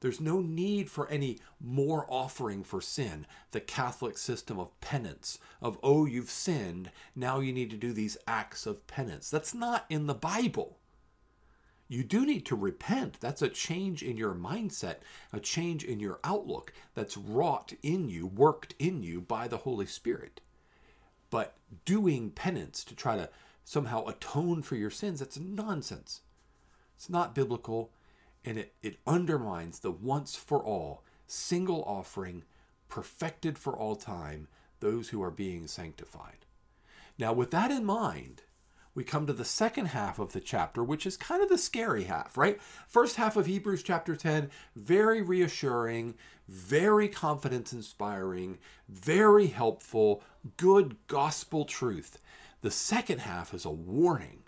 There's 0.00 0.20
no 0.20 0.40
need 0.40 0.90
for 0.90 1.08
any 1.08 1.38
more 1.60 2.06
offering 2.08 2.64
for 2.64 2.80
sin. 2.80 3.26
The 3.50 3.60
Catholic 3.60 4.16
system 4.16 4.58
of 4.58 4.80
penance, 4.80 5.38
of, 5.60 5.78
oh, 5.82 6.06
you've 6.06 6.30
sinned, 6.30 6.90
now 7.14 7.40
you 7.40 7.52
need 7.52 7.70
to 7.70 7.76
do 7.76 7.92
these 7.92 8.16
acts 8.26 8.64
of 8.64 8.86
penance. 8.86 9.28
That's 9.28 9.52
not 9.52 9.84
in 9.90 10.06
the 10.06 10.14
Bible 10.14 10.78
you 11.90 12.04
do 12.04 12.24
need 12.24 12.46
to 12.46 12.54
repent. 12.54 13.18
That's 13.18 13.42
a 13.42 13.48
change 13.48 14.00
in 14.04 14.16
your 14.16 14.32
mindset, 14.32 14.98
a 15.32 15.40
change 15.40 15.82
in 15.82 15.98
your 15.98 16.20
outlook 16.22 16.72
that's 16.94 17.16
wrought 17.16 17.72
in 17.82 18.08
you, 18.08 18.28
worked 18.28 18.76
in 18.78 19.02
you 19.02 19.20
by 19.20 19.48
the 19.48 19.56
Holy 19.58 19.86
Spirit. 19.86 20.40
But 21.30 21.56
doing 21.84 22.30
penance 22.30 22.84
to 22.84 22.94
try 22.94 23.16
to 23.16 23.28
somehow 23.64 24.06
atone 24.06 24.62
for 24.62 24.76
your 24.76 24.90
sins, 24.90 25.18
that's 25.18 25.40
nonsense. 25.40 26.20
It's 26.94 27.10
not 27.10 27.34
biblical, 27.34 27.90
and 28.44 28.56
it, 28.56 28.72
it 28.84 29.00
undermines 29.04 29.80
the 29.80 29.90
once 29.90 30.36
for 30.36 30.62
all, 30.62 31.02
single 31.26 31.82
offering, 31.88 32.44
perfected 32.88 33.58
for 33.58 33.76
all 33.76 33.96
time, 33.96 34.46
those 34.78 35.08
who 35.08 35.20
are 35.20 35.32
being 35.32 35.66
sanctified. 35.66 36.46
Now, 37.18 37.32
with 37.32 37.50
that 37.50 37.72
in 37.72 37.84
mind, 37.84 38.42
we 38.94 39.04
come 39.04 39.26
to 39.26 39.32
the 39.32 39.44
second 39.44 39.86
half 39.86 40.18
of 40.18 40.32
the 40.32 40.40
chapter, 40.40 40.82
which 40.82 41.06
is 41.06 41.16
kind 41.16 41.42
of 41.42 41.48
the 41.48 41.58
scary 41.58 42.04
half, 42.04 42.36
right? 42.36 42.60
First 42.88 43.16
half 43.16 43.36
of 43.36 43.46
Hebrews 43.46 43.82
chapter 43.82 44.16
10, 44.16 44.50
very 44.74 45.22
reassuring, 45.22 46.14
very 46.48 47.08
confidence 47.08 47.72
inspiring, 47.72 48.58
very 48.88 49.46
helpful, 49.46 50.22
good 50.56 50.96
gospel 51.06 51.64
truth. 51.64 52.18
The 52.62 52.70
second 52.70 53.20
half 53.20 53.54
is 53.54 53.64
a 53.64 53.70
warning 53.70 54.42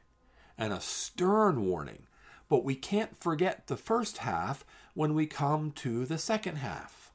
and 0.59 0.73
a 0.73 0.81
stern 0.81 1.65
warning, 1.65 2.07
but 2.49 2.65
we 2.65 2.75
can't 2.75 3.17
forget 3.17 3.69
the 3.69 3.77
first 3.77 4.19
half 4.19 4.65
when 4.95 5.15
we 5.15 5.27
come 5.27 5.71
to 5.73 6.05
the 6.05 6.19
second 6.19 6.57
half. 6.57 7.13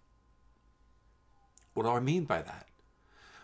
What 1.74 1.84
do 1.84 1.90
I 1.90 2.00
mean 2.00 2.24
by 2.24 2.42
that? 2.42 2.68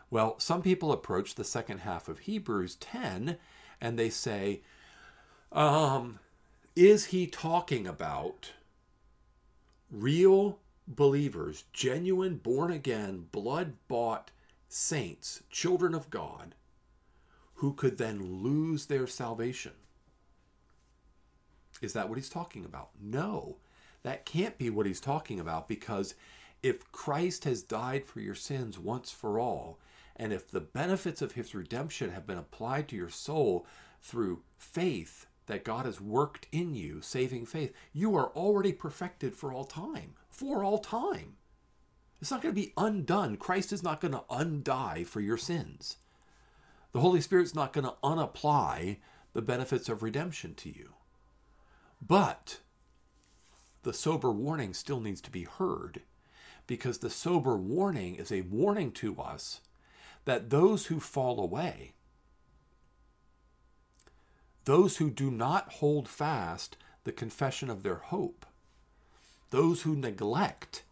Well, 0.10 0.40
some 0.40 0.62
people 0.62 0.92
approach 0.92 1.36
the 1.36 1.44
second 1.44 1.80
half 1.80 2.08
of 2.08 2.20
Hebrews 2.20 2.75
10 2.75 3.38
and 3.84 4.00
they 4.00 4.10
say, 4.10 4.62
um, 5.52 6.20
is 6.74 7.08
he 7.08 7.28
talking 7.28 7.86
about 7.86 8.54
real 9.92 10.58
believers, 10.88 11.66
genuine, 11.74 12.38
born 12.38 12.72
again, 12.72 13.25
blood 13.34 13.74
bought 13.90 14.32
saints, 14.70 15.44
children 15.52 15.94
of 15.94 16.10
God, 16.10 16.56
who 17.56 17.74
could 17.74 17.98
then 17.98 18.42
lose 18.42 18.86
their 18.86 19.06
salvation? 19.06 19.74
Is 21.82 21.92
that 21.92 22.08
what 22.08 22.18
he's 22.18 22.30
talking 22.30 22.63
about? 22.63 22.92
No, 23.02 23.58
that 24.04 24.25
can't 24.25 24.58
be 24.58 24.70
what 24.70 24.86
he's 24.86 25.02
talking 25.02 25.42
about 25.42 25.68
because 25.68 26.16
if 26.63 26.90
Christ 26.94 27.44
has 27.44 27.62
died 27.62 28.06
for 28.06 28.22
your 28.22 28.36
sins 28.36 28.80
once 28.80 29.12
for 29.12 29.40
all, 29.40 29.78
and 30.15 30.32
if 30.32 30.50
the 30.50 30.60
benefits 30.62 31.22
of 31.22 31.34
his 31.34 31.55
redemption 31.55 32.12
have 32.12 32.27
been 32.27 32.38
applied 32.38 32.88
to 32.89 32.96
your 32.96 33.10
soul 33.10 33.65
through 34.01 34.43
faith 34.58 35.25
that 35.48 35.65
God 35.65 35.86
has 35.86 36.00
worked 36.00 36.48
in 36.51 36.75
you, 36.75 37.01
saving 37.01 37.46
faith, 37.46 37.74
you 37.91 38.15
are 38.15 38.29
already 38.29 38.72
perfected 38.72 39.36
for 39.36 39.51
all 39.51 39.65
time. 39.65 40.13
For 40.29 40.63
all 40.63 40.77
time. 40.77 41.36
It's 42.22 42.32
not 42.32 42.41
going 42.41 42.55
to 42.55 42.62
be 42.62 42.74
undone. 42.77 43.36
Christ 43.38 43.74
is 43.74 43.84
not 43.84 44.00
going 44.00 44.13
to 44.13 44.24
undie 44.29 45.03
for 45.03 45.20
your 45.20 45.38
sins. 45.38 45.98
The 46.93 47.01
Holy 47.01 47.20
Spirit's 47.20 47.55
not 47.55 47.74
going 47.74 47.86
to 47.86 47.96
unapply 48.03 49.00
the 49.34 49.41
benefits 49.41 49.89
of 49.89 50.03
redemption 50.03 50.53
to 50.55 50.70
you. 50.70 50.93
But 52.05 52.60
the 53.82 53.93
sober 53.93 54.32
warning 54.32 54.74
still 54.74 55.01
needs 55.01 55.22
to 55.22 55.32
be 55.32 55.43
heard 55.43 56.01
because 56.67 57.00
the 57.00 57.10
sober 57.10 57.58
warning 57.58 58.15
is 58.15 58.32
a 58.32 58.41
warning 58.41 58.91
to 58.93 59.20
us 59.20 59.60
that 60.25 60.50
those 60.50 60.88
who 60.88 61.00
fall 61.00 61.39
away, 61.39 61.94
those 64.65 64.98
who 64.98 65.10
do 65.10 65.30
not 65.30 65.74
hold 65.74 66.08
fast 66.08 66.77
the 67.03 67.12
confession 67.12 67.70
of 67.70 67.84
their 67.84 67.96
hope, 67.96 68.46
those 69.50 69.82
who 69.82 69.96
neglect 69.96 70.84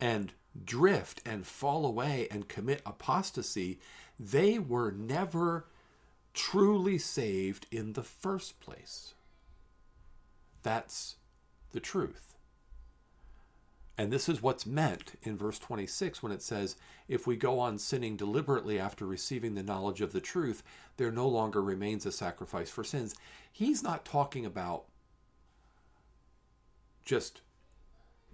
and 0.00 0.32
drift 0.64 1.20
and 1.26 1.46
fall 1.46 1.84
away 1.84 2.28
and 2.30 2.48
commit 2.48 2.80
apostasy, 2.86 3.80
they 4.18 4.58
were 4.58 4.90
never 4.90 5.66
truly 6.32 6.98
saved 6.98 7.66
in 7.70 7.92
the 7.94 8.02
first 8.02 8.60
place. 8.60 9.14
That's 10.62 11.16
the 11.72 11.80
truth. 11.80 12.37
And 13.98 14.12
this 14.12 14.28
is 14.28 14.40
what's 14.40 14.64
meant 14.64 15.18
in 15.24 15.36
verse 15.36 15.58
26 15.58 16.22
when 16.22 16.30
it 16.30 16.40
says, 16.40 16.76
If 17.08 17.26
we 17.26 17.34
go 17.34 17.58
on 17.58 17.78
sinning 17.78 18.16
deliberately 18.16 18.78
after 18.78 19.04
receiving 19.04 19.56
the 19.56 19.62
knowledge 19.64 20.00
of 20.00 20.12
the 20.12 20.20
truth, 20.20 20.62
there 20.98 21.10
no 21.10 21.26
longer 21.26 21.60
remains 21.60 22.06
a 22.06 22.12
sacrifice 22.12 22.70
for 22.70 22.84
sins. 22.84 23.16
He's 23.50 23.82
not 23.82 24.04
talking 24.04 24.46
about 24.46 24.84
just 27.04 27.40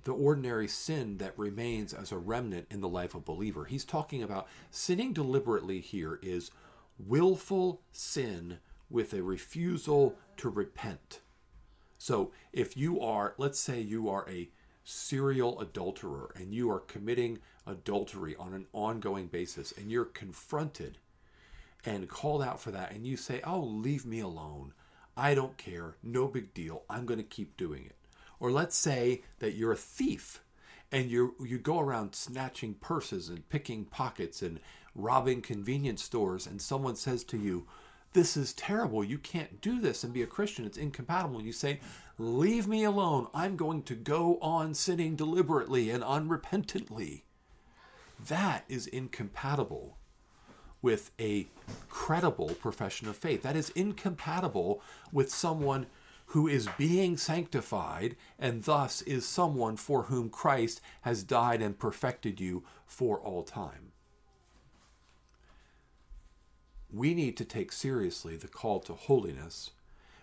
the 0.02 0.12
ordinary 0.12 0.68
sin 0.68 1.16
that 1.16 1.38
remains 1.38 1.94
as 1.94 2.12
a 2.12 2.18
remnant 2.18 2.66
in 2.70 2.82
the 2.82 2.88
life 2.88 3.14
of 3.14 3.22
a 3.22 3.24
believer. 3.24 3.64
He's 3.64 3.86
talking 3.86 4.22
about 4.22 4.46
sinning 4.70 5.14
deliberately 5.14 5.80
here 5.80 6.18
is 6.22 6.50
willful 6.98 7.80
sin 7.90 8.58
with 8.90 9.14
a 9.14 9.22
refusal 9.22 10.16
to 10.36 10.50
repent. 10.50 11.20
So 11.96 12.32
if 12.52 12.76
you 12.76 13.00
are, 13.00 13.34
let's 13.38 13.58
say 13.58 13.80
you 13.80 14.10
are 14.10 14.28
a 14.28 14.50
serial 14.84 15.60
adulterer 15.60 16.32
and 16.36 16.52
you 16.54 16.70
are 16.70 16.80
committing 16.80 17.38
adultery 17.66 18.36
on 18.36 18.52
an 18.52 18.66
ongoing 18.72 19.26
basis 19.26 19.72
and 19.72 19.90
you're 19.90 20.04
confronted 20.04 20.98
and 21.86 22.08
called 22.08 22.42
out 22.42 22.60
for 22.60 22.70
that, 22.70 22.92
and 22.92 23.06
you 23.06 23.16
say, 23.16 23.40
Oh, 23.44 23.60
leave 23.60 24.06
me 24.06 24.20
alone. 24.20 24.72
I 25.16 25.34
don't 25.34 25.56
care. 25.56 25.96
No 26.02 26.26
big 26.26 26.54
deal. 26.54 26.82
I'm 26.88 27.06
going 27.06 27.18
to 27.18 27.24
keep 27.24 27.56
doing 27.56 27.84
it. 27.84 27.96
Or 28.40 28.50
let's 28.50 28.76
say 28.76 29.22
that 29.38 29.54
you're 29.54 29.72
a 29.72 29.76
thief 29.76 30.42
and 30.90 31.10
you 31.10 31.34
you 31.44 31.58
go 31.58 31.78
around 31.78 32.14
snatching 32.14 32.74
purses 32.74 33.28
and 33.28 33.48
picking 33.48 33.84
pockets 33.84 34.42
and 34.42 34.60
robbing 34.94 35.40
convenience 35.40 36.02
stores 36.02 36.46
and 36.46 36.60
someone 36.60 36.96
says 36.96 37.24
to 37.24 37.38
you, 37.38 37.66
"This 38.14 38.36
is 38.36 38.54
terrible. 38.54 39.04
You 39.04 39.18
can't 39.18 39.60
do 39.60 39.80
this 39.80 40.02
and 40.02 40.14
be 40.14 40.22
a 40.22 40.26
Christian. 40.26 40.64
It's 40.64 40.78
incompatible." 40.78 41.42
You 41.42 41.52
say, 41.52 41.80
"Leave 42.16 42.66
me 42.66 42.84
alone. 42.84 43.28
I'm 43.34 43.56
going 43.56 43.82
to 43.82 43.94
go 43.94 44.38
on 44.38 44.72
sinning 44.74 45.16
deliberately 45.16 45.90
and 45.90 46.02
unrepentantly." 46.02 47.24
That 48.18 48.64
is 48.68 48.86
incompatible 48.86 49.98
with 50.80 51.10
a 51.18 51.48
credible 51.88 52.54
profession 52.54 53.08
of 53.08 53.16
faith. 53.16 53.42
That 53.42 53.56
is 53.56 53.70
incompatible 53.70 54.82
with 55.12 55.32
someone 55.32 55.86
who 56.26 56.46
is 56.46 56.68
being 56.78 57.16
sanctified 57.16 58.16
and 58.38 58.64
thus 58.64 59.02
is 59.02 59.26
someone 59.26 59.76
for 59.76 60.04
whom 60.04 60.30
Christ 60.30 60.80
has 61.02 61.22
died 61.22 61.60
and 61.60 61.78
perfected 61.78 62.40
you 62.40 62.64
for 62.86 63.18
all 63.20 63.42
time. 63.42 63.93
We 66.94 67.12
need 67.12 67.36
to 67.38 67.44
take 67.44 67.72
seriously 67.72 68.36
the 68.36 68.46
call 68.46 68.78
to 68.80 68.94
holiness, 68.94 69.72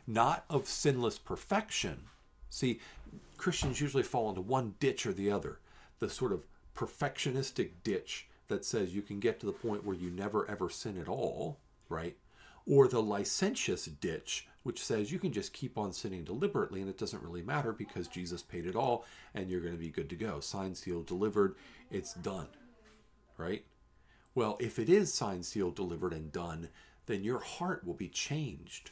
not 0.08 0.46
of 0.50 0.68
sinless 0.68 1.20
perfection. 1.20 2.04
See, 2.50 2.80
Christians 3.38 3.82
usually 3.82 4.04
fall 4.04 4.30
into 4.30 4.42
one 4.42 4.76
ditch 4.80 5.06
or 5.06 5.12
the 5.12 5.32
other 5.32 5.60
the 6.00 6.10
sort 6.10 6.32
of 6.32 6.46
perfectionistic 6.76 7.70
ditch 7.84 8.28
that 8.48 8.66
says 8.66 8.96
you 8.96 9.02
can 9.02 9.20
get 9.20 9.40
to 9.40 9.46
the 9.46 9.52
point 9.52 9.86
where 9.86 9.96
you 9.96 10.10
never 10.10 10.50
ever 10.50 10.70
sin 10.70 10.98
at 10.98 11.08
all, 11.08 11.60
right? 11.90 12.16
Or 12.66 12.88
the 12.88 13.02
licentious 13.02 13.86
ditch, 13.86 14.48
which 14.64 14.84
says 14.84 15.12
you 15.12 15.20
can 15.20 15.32
just 15.32 15.54
keep 15.54 15.78
on 15.78 15.92
sinning 15.92 16.24
deliberately 16.24 16.82
and 16.82 16.90
it 16.90 16.98
doesn't 16.98 17.24
really 17.24 17.44
matter 17.44 17.74
because 17.74 18.08
Jesus 18.08 18.42
paid 18.42 18.66
it 18.66 18.76
all 18.76 19.06
and 19.36 19.50
you're 19.50 19.62
going 19.62 19.74
to 19.74 19.80
be 19.80 19.90
good 19.90 20.10
to 20.10 20.16
go. 20.16 20.40
Signed, 20.40 20.78
sealed, 20.78 21.06
delivered, 21.06 21.56
it's 21.92 22.14
done, 22.16 22.48
right? 23.38 23.64
Well, 24.34 24.58
if 24.60 24.80
it 24.80 24.90
is 24.90 25.14
signed, 25.14 25.46
sealed, 25.46 25.76
delivered, 25.76 26.14
and 26.14 26.32
done, 26.32 26.70
then 27.06 27.24
your 27.24 27.40
heart 27.40 27.86
will 27.86 27.94
be 27.94 28.08
changed. 28.08 28.92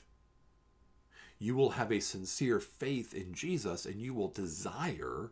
You 1.37 1.55
will 1.55 1.71
have 1.71 1.91
a 1.91 2.01
sincere 2.01 2.59
faith 2.59 3.13
in 3.13 3.33
Jesus 3.33 3.85
and 3.85 4.01
you 4.01 4.13
will 4.13 4.27
desire 4.27 5.31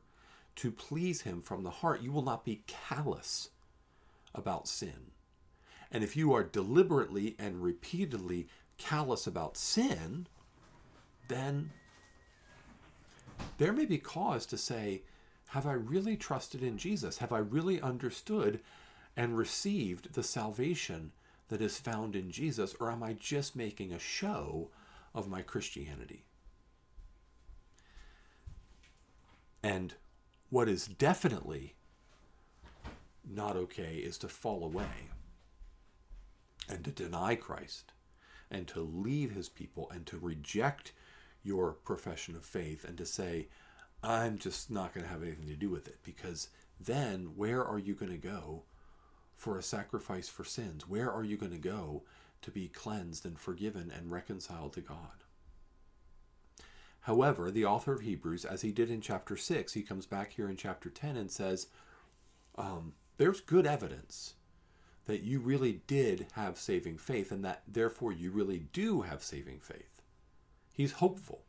to 0.55 0.71
please 0.71 1.21
Him 1.21 1.41
from 1.41 1.63
the 1.63 1.69
heart. 1.69 2.01
You 2.01 2.13
will 2.13 2.21
not 2.21 2.45
be 2.45 2.63
callous 2.65 3.49
about 4.33 4.67
sin. 4.67 5.11
And 5.91 6.03
if 6.03 6.15
you 6.15 6.33
are 6.33 6.43
deliberately 6.43 7.35
and 7.37 7.61
repeatedly 7.61 8.47
callous 8.77 9.27
about 9.27 9.57
sin, 9.57 10.27
then 11.27 11.71
there 13.57 13.73
may 13.73 13.85
be 13.85 13.97
cause 13.97 14.45
to 14.47 14.57
say, 14.57 15.03
Have 15.49 15.65
I 15.65 15.73
really 15.73 16.15
trusted 16.15 16.63
in 16.63 16.77
Jesus? 16.77 17.17
Have 17.17 17.33
I 17.33 17.39
really 17.39 17.81
understood 17.81 18.61
and 19.17 19.35
received 19.35 20.13
the 20.13 20.23
salvation 20.23 21.11
that 21.49 21.61
is 21.61 21.79
found 21.79 22.15
in 22.15 22.29
Jesus? 22.29 22.75
Or 22.79 22.91
am 22.91 23.01
I 23.01 23.13
just 23.13 23.55
making 23.55 23.91
a 23.91 23.99
show 23.99 24.69
of 25.15 25.27
my 25.27 25.41
Christianity? 25.41 26.23
And 29.63 29.95
what 30.49 30.69
is 30.69 30.87
definitely 30.87 31.73
not 33.27 33.57
okay 33.57 33.95
is 33.95 34.17
to 34.19 34.29
fall 34.29 34.63
away 34.63 35.09
and 36.69 36.85
to 36.85 36.91
deny 36.91 37.35
Christ 37.35 37.91
and 38.51 38.67
to 38.67 38.79
leave 38.79 39.31
his 39.31 39.49
people 39.49 39.89
and 39.91 40.05
to 40.05 40.17
reject 40.17 40.93
your 41.43 41.73
profession 41.73 42.35
of 42.35 42.45
faith 42.45 42.85
and 42.85 42.97
to 42.97 43.05
say, 43.05 43.47
I'm 44.03 44.37
just 44.37 44.69
not 44.69 44.93
going 44.93 45.05
to 45.05 45.11
have 45.11 45.23
anything 45.23 45.47
to 45.47 45.55
do 45.55 45.69
with 45.69 45.87
it 45.87 45.97
because 46.03 46.49
then 46.79 47.31
where 47.35 47.65
are 47.65 47.79
you 47.79 47.95
going 47.95 48.11
to 48.11 48.17
go 48.17 48.63
for 49.37 49.57
a 49.57 49.63
sacrifice 49.63 50.27
for 50.27 50.43
sins? 50.43 50.89
Where 50.89 51.09
are 51.09 51.23
you 51.23 51.37
going 51.37 51.53
to 51.53 51.57
go 51.57 52.03
to 52.41 52.51
be 52.51 52.67
cleansed 52.67 53.25
and 53.25 53.39
forgiven 53.39 53.91
and 53.95 54.11
reconciled 54.11 54.73
to 54.73 54.81
God? 54.81 55.23
However, 57.01 57.49
the 57.49 57.63
author 57.63 57.93
of 57.93 58.01
Hebrews, 58.01 58.43
as 58.43 58.63
he 58.63 58.73
did 58.73 58.89
in 58.91 58.99
chapter 58.99 59.37
6, 59.37 59.73
he 59.73 59.81
comes 59.81 60.05
back 60.05 60.33
here 60.33 60.49
in 60.49 60.57
chapter 60.57 60.89
10 60.89 61.15
and 61.15 61.31
says, 61.31 61.67
um, 62.57 62.93
There's 63.15 63.39
good 63.39 63.65
evidence 63.65 64.33
that 65.05 65.23
you 65.23 65.39
really 65.39 65.81
did 65.87 66.27
have 66.33 66.57
saving 66.57 66.97
faith 66.97 67.31
and 67.31 67.45
that 67.45 67.63
therefore 67.65 68.11
you 68.11 68.29
really 68.29 68.67
do 68.73 69.03
have 69.03 69.23
saving 69.23 69.59
faith. 69.59 70.01
He's 70.73 70.93
hopeful 70.93 71.43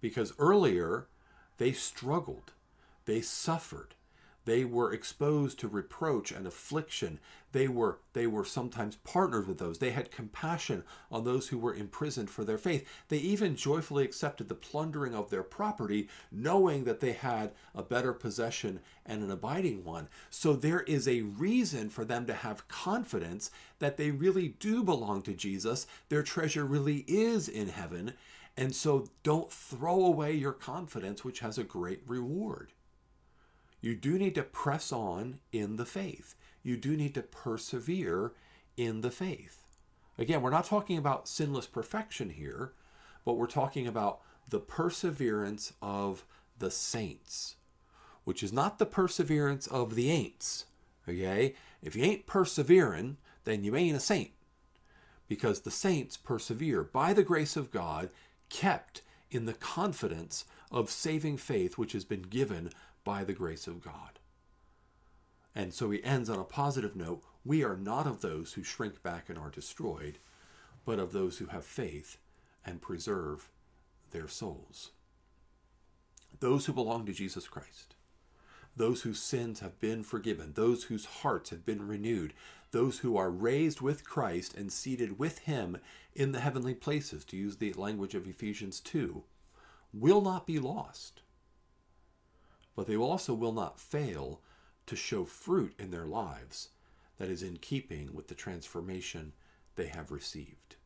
because 0.00 0.32
earlier 0.38 1.08
they 1.58 1.72
struggled, 1.72 2.52
they 3.04 3.20
suffered, 3.20 3.94
they 4.44 4.64
were 4.64 4.92
exposed 4.92 5.58
to 5.60 5.68
reproach 5.68 6.32
and 6.32 6.46
affliction. 6.46 7.20
They 7.52 7.68
were, 7.68 7.98
they 8.12 8.26
were 8.26 8.44
sometimes 8.44 8.96
partnered 8.96 9.46
with 9.46 9.58
those. 9.58 9.78
They 9.78 9.90
had 9.90 10.10
compassion 10.10 10.84
on 11.10 11.24
those 11.24 11.48
who 11.48 11.58
were 11.58 11.74
imprisoned 11.74 12.30
for 12.30 12.44
their 12.44 12.58
faith. 12.58 12.88
They 13.08 13.18
even 13.18 13.56
joyfully 13.56 14.04
accepted 14.04 14.48
the 14.48 14.54
plundering 14.54 15.14
of 15.14 15.30
their 15.30 15.42
property, 15.42 16.08
knowing 16.30 16.84
that 16.84 17.00
they 17.00 17.12
had 17.12 17.52
a 17.74 17.82
better 17.82 18.12
possession 18.12 18.80
and 19.04 19.22
an 19.22 19.30
abiding 19.30 19.84
one. 19.84 20.08
So 20.30 20.54
there 20.54 20.80
is 20.80 21.06
a 21.06 21.22
reason 21.22 21.90
for 21.90 22.04
them 22.04 22.26
to 22.26 22.34
have 22.34 22.68
confidence 22.68 23.50
that 23.78 23.96
they 23.96 24.10
really 24.10 24.48
do 24.48 24.82
belong 24.82 25.22
to 25.22 25.34
Jesus. 25.34 25.86
Their 26.08 26.22
treasure 26.22 26.64
really 26.64 27.04
is 27.06 27.48
in 27.48 27.68
heaven. 27.68 28.14
And 28.56 28.74
so 28.74 29.08
don't 29.22 29.50
throw 29.50 30.04
away 30.04 30.32
your 30.34 30.52
confidence, 30.52 31.24
which 31.24 31.40
has 31.40 31.58
a 31.58 31.64
great 31.64 32.02
reward. 32.06 32.72
You 33.82 33.96
do 33.96 34.16
need 34.16 34.36
to 34.36 34.44
press 34.44 34.92
on 34.92 35.40
in 35.50 35.76
the 35.76 35.84
faith. 35.84 36.34
You 36.62 36.76
do 36.76 36.96
need 36.96 37.14
to 37.14 37.22
persevere 37.22 38.32
in 38.76 39.02
the 39.02 39.10
faith. 39.10 39.66
Again, 40.16 40.40
we're 40.40 40.50
not 40.50 40.64
talking 40.64 40.96
about 40.96 41.28
sinless 41.28 41.66
perfection 41.66 42.30
here, 42.30 42.72
but 43.24 43.34
we're 43.34 43.46
talking 43.46 43.86
about 43.86 44.20
the 44.48 44.60
perseverance 44.60 45.72
of 45.82 46.24
the 46.58 46.70
saints, 46.70 47.56
which 48.24 48.42
is 48.42 48.52
not 48.52 48.78
the 48.78 48.86
perseverance 48.86 49.66
of 49.66 49.96
the 49.96 50.10
ain'ts. 50.10 50.64
Okay? 51.08 51.54
If 51.82 51.96
you 51.96 52.04
ain't 52.04 52.26
persevering, 52.26 53.16
then 53.44 53.64
you 53.64 53.74
ain't 53.74 53.96
a 53.96 54.00
saint. 54.00 54.30
Because 55.26 55.60
the 55.60 55.70
saints 55.72 56.16
persevere 56.16 56.84
by 56.84 57.12
the 57.12 57.24
grace 57.24 57.56
of 57.56 57.72
God, 57.72 58.10
kept 58.48 59.02
in 59.30 59.46
the 59.46 59.54
confidence 59.54 60.44
of 60.70 60.90
saving 60.90 61.38
faith 61.38 61.78
which 61.78 61.92
has 61.92 62.04
been 62.04 62.22
given 62.22 62.70
by 63.04 63.24
the 63.24 63.32
grace 63.32 63.66
of 63.66 63.82
God. 63.82 64.18
And 65.54 65.74
so 65.74 65.90
he 65.90 66.02
ends 66.02 66.30
on 66.30 66.38
a 66.38 66.44
positive 66.44 66.96
note 66.96 67.22
we 67.44 67.64
are 67.64 67.76
not 67.76 68.06
of 68.06 68.20
those 68.20 68.52
who 68.52 68.62
shrink 68.62 69.02
back 69.02 69.28
and 69.28 69.38
are 69.38 69.50
destroyed, 69.50 70.18
but 70.84 70.98
of 70.98 71.12
those 71.12 71.38
who 71.38 71.46
have 71.46 71.64
faith 71.64 72.18
and 72.64 72.80
preserve 72.80 73.48
their 74.12 74.28
souls. 74.28 74.90
Those 76.40 76.66
who 76.66 76.72
belong 76.72 77.06
to 77.06 77.12
Jesus 77.12 77.48
Christ, 77.48 77.94
those 78.76 79.02
whose 79.02 79.20
sins 79.20 79.60
have 79.60 79.78
been 79.80 80.02
forgiven, 80.02 80.52
those 80.54 80.84
whose 80.84 81.04
hearts 81.04 81.50
have 81.50 81.66
been 81.66 81.86
renewed, 81.86 82.32
those 82.70 83.00
who 83.00 83.16
are 83.16 83.30
raised 83.30 83.80
with 83.80 84.08
Christ 84.08 84.54
and 84.54 84.72
seated 84.72 85.18
with 85.18 85.40
him 85.40 85.78
in 86.14 86.32
the 86.32 86.40
heavenly 86.40 86.74
places, 86.74 87.24
to 87.26 87.36
use 87.36 87.56
the 87.56 87.72
language 87.74 88.14
of 88.14 88.26
Ephesians 88.26 88.80
2, 88.80 89.22
will 89.92 90.22
not 90.22 90.46
be 90.46 90.58
lost 90.58 91.21
but 92.74 92.86
they 92.86 92.96
also 92.96 93.34
will 93.34 93.52
not 93.52 93.80
fail 93.80 94.40
to 94.86 94.96
show 94.96 95.24
fruit 95.24 95.74
in 95.78 95.90
their 95.90 96.06
lives 96.06 96.68
that 97.18 97.28
is 97.28 97.42
in 97.42 97.56
keeping 97.56 98.14
with 98.14 98.28
the 98.28 98.34
transformation 98.34 99.32
they 99.76 99.86
have 99.86 100.10
received. 100.10 100.76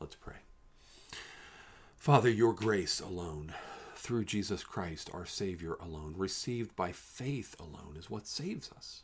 Let's 0.00 0.14
pray. 0.14 0.36
Father, 1.96 2.28
your 2.28 2.52
grace 2.52 3.00
alone, 3.00 3.54
through 3.96 4.24
Jesus 4.24 4.62
Christ, 4.62 5.10
our 5.14 5.24
Savior 5.24 5.74
alone, 5.80 6.14
received 6.16 6.76
by 6.76 6.92
faith 6.92 7.56
alone, 7.58 7.96
is 7.98 8.10
what 8.10 8.26
saves 8.26 8.70
us. 8.76 9.02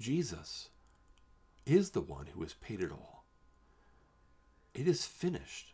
Jesus 0.00 0.70
is 1.66 1.90
the 1.90 2.00
one 2.00 2.26
who 2.34 2.42
has 2.42 2.54
paid 2.54 2.80
it 2.80 2.90
all. 2.90 3.24
It 4.74 4.88
is 4.88 5.06
finished. 5.06 5.73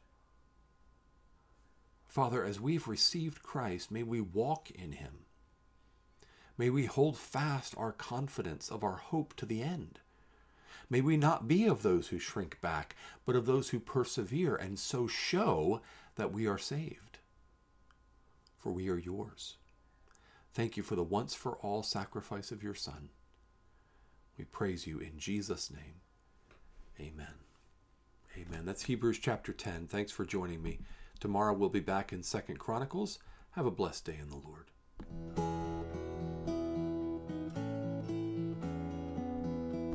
Father, 2.11 2.45
as 2.45 2.61
we've 2.61 2.89
received 2.89 3.45
Christ, 3.45 3.93
may 3.93 4.03
we 4.03 4.21
walk 4.21 4.69
in 4.73 4.91
him. 4.91 5.21
May 6.59 6.69
we 6.69 6.87
hold 6.87 7.17
fast 7.17 7.73
our 7.79 7.93
confidence 7.93 8.69
of 8.69 8.83
our 8.83 8.97
hope 8.97 9.37
to 9.37 9.47
the 9.47 9.63
end. 9.63 10.01
May 10.91 11.03
we 11.03 11.17
not 11.17 11.47
be 11.47 11.67
of 11.67 11.83
those 11.83 12.09
who 12.09 12.19
shrink 12.19 12.61
back, 12.61 12.97
but 13.25 13.37
of 13.37 13.47
those 13.47 13.69
who 13.69 13.79
persevere 13.79 14.57
and 14.57 14.77
so 14.77 15.07
show 15.07 15.83
that 16.17 16.33
we 16.33 16.49
are 16.49 16.59
saved. 16.59 17.19
For 18.59 18.73
we 18.73 18.89
are 18.89 18.99
yours. 18.99 19.59
Thank 20.53 20.77
you 20.77 20.83
for 20.83 20.97
the 20.97 21.05
once 21.05 21.37
for 21.37 21.59
all 21.59 21.85
sacrifice 21.85 22.51
of 22.51 22.61
your 22.61 22.75
Son. 22.75 23.11
We 24.37 24.47
praise 24.47 24.85
you 24.85 24.99
in 24.99 25.17
Jesus' 25.17 25.71
name. 25.71 26.01
Amen. 26.99 27.35
Amen. 28.37 28.65
That's 28.65 28.83
Hebrews 28.83 29.21
chapter 29.21 29.53
10. 29.53 29.87
Thanks 29.87 30.11
for 30.11 30.25
joining 30.25 30.61
me. 30.61 30.81
Tomorrow 31.21 31.53
we'll 31.53 31.69
be 31.69 31.81
back 31.81 32.15
in 32.15 32.23
Second 32.23 32.59
Chronicles. 32.59 33.19
Have 33.51 33.67
a 33.67 33.71
blessed 33.71 34.07
day 34.07 34.17
in 34.21 34.31
the 34.31 34.37
Lord. 34.37 35.50